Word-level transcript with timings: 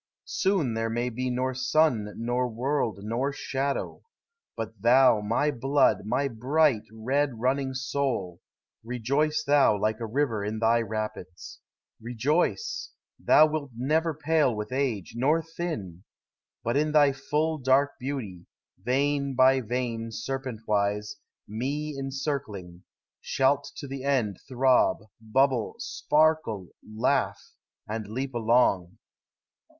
Soon 0.25 0.73
there 0.73 0.89
may 0.89 1.11
be 1.11 1.29
nor 1.29 1.53
sun 1.53 2.15
nor 2.17 2.47
world 2.49 2.97
nor 3.03 3.31
shadow. 3.31 4.01
But 4.57 4.81
thou, 4.81 5.21
my 5.21 5.51
blood, 5.51 6.07
my 6.07 6.27
bright 6.27 6.81
red 6.91 7.39
running 7.39 7.75
soul, 7.75 8.41
Kejoice 8.83 9.43
thou 9.43 9.77
like 9.79 9.99
a 9.99 10.07
river 10.07 10.43
in 10.43 10.57
thy 10.57 10.81
rapids. 10.81 11.59
Rejoice, 12.01 12.93
thou 13.19 13.45
wilt 13.45 13.73
never 13.77 14.15
pale 14.15 14.55
with 14.55 14.71
age, 14.71 15.13
nor 15.15 15.43
thin; 15.43 16.03
Digitized 16.03 16.63
by 16.65 16.73
Google 16.73 16.73
■ 16.73 16.73
YOUTH. 16.73 16.73
253 16.73 16.73
But 16.73 16.77
in 16.89 16.91
thy 16.93 17.11
full 17.11 17.57
dark 17.59 17.91
beauty, 17.99 18.45
vein 18.83 19.35
by 19.35 19.61
vein 19.61 20.11
Serpent 20.11 20.61
wise, 20.67 21.17
me 21.47 21.95
encircling, 21.95 22.81
shalt 23.19 23.69
to 23.75 23.87
the 23.87 24.03
end 24.03 24.39
Throb, 24.47 25.03
bubble, 25.21 25.75
sparkle, 25.77 26.69
laugh, 26.87 27.53
and 27.87 28.07
leap 28.07 28.33
along. 28.33 28.97